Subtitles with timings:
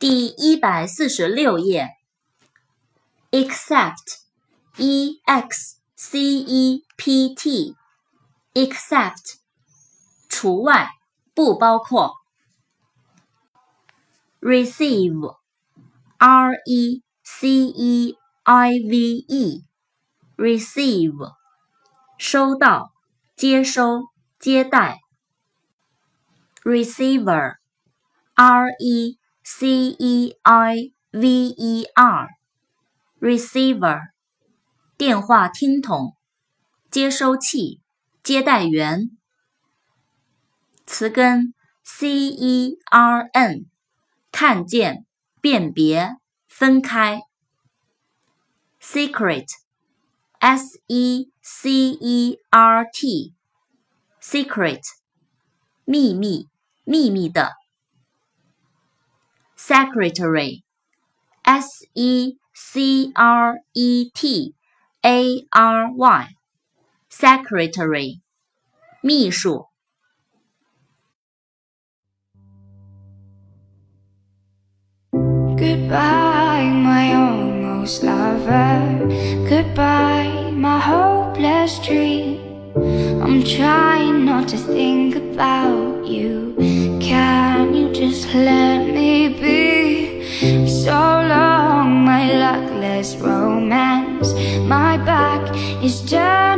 [0.00, 1.90] 第一百四十六页。
[3.30, 9.34] except，e x c e p t，except，
[10.26, 10.88] 除外，
[11.34, 12.14] 不包括。
[14.40, 15.34] receive，r
[16.64, 19.26] e c e i v
[20.38, 21.34] e，receive，
[22.16, 22.94] 收到，
[23.36, 24.04] 接收，
[24.38, 25.00] 接待。
[26.64, 31.86] receiver，r e c e i v e
[33.20, 34.00] r，receiver，
[34.96, 36.14] 电话听筒，
[36.90, 37.80] 接收器，
[38.22, 39.10] 接待员。
[40.86, 43.66] 词根 c e r n，
[44.30, 45.04] 看见，
[45.40, 46.16] 辨别，
[46.48, 47.22] 分开。
[48.80, 54.82] secret，s e c e r t，secret，
[55.84, 56.48] 秘密。
[56.84, 57.52] 秘密的
[59.60, 64.54] ，secretary，s e c r e t
[65.02, 68.20] a r y，secretary，
[69.02, 69.66] 秘书。
[75.56, 78.80] Goodbye, my almost lover.
[79.46, 82.40] Goodbye, my hopeless dream.
[83.22, 86.54] I'm trying not to think about you.
[87.00, 88.99] Can you just let me?
[93.00, 94.34] this romance.
[94.68, 95.42] My back
[95.82, 96.49] is turned.